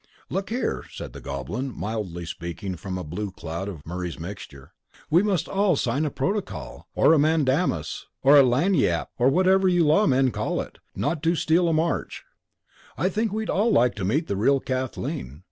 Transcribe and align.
"Look 0.31 0.49
here," 0.49 0.85
said 0.89 1.13
the 1.13 1.21
Goblin, 1.21 1.77
mildly, 1.77 2.25
speaking 2.25 2.75
from 2.75 2.97
a 2.97 3.03
blue 3.03 3.29
cloud 3.29 3.69
of 3.69 3.85
Murray's 3.85 4.17
Mixture, 4.19 4.73
"we 5.11 5.21
must 5.21 5.47
all 5.47 5.75
sign 5.75 6.05
a 6.05 6.09
protocol, 6.09 6.87
or 6.95 7.13
a 7.13 7.19
mandamus 7.19 8.07
or 8.23 8.35
a 8.35 8.41
lagniappe 8.41 9.11
or 9.19 9.29
whatever 9.29 9.67
you 9.67 9.85
law 9.85 10.07
men 10.07 10.31
call 10.31 10.59
it, 10.59 10.79
not 10.95 11.21
to 11.21 11.35
steal 11.35 11.67
a 11.69 11.73
march. 11.73 12.23
I 12.97 13.09
think 13.09 13.31
we'd 13.31 13.47
all 13.51 13.71
like 13.71 13.93
to 13.93 14.03
meet 14.03 14.25
the 14.25 14.35
real 14.35 14.59
Kathleen. 14.59 15.39